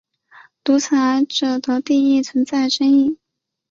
[0.63, 3.19] 独裁者的定义存在争议。